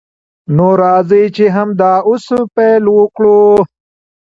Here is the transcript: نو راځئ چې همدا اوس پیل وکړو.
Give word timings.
نو 0.55 0.67
راځئ 0.81 1.25
چې 1.35 1.45
همدا 1.55 1.93
اوس 2.07 2.25
پیل 2.55 2.83
وکړو. 2.97 3.41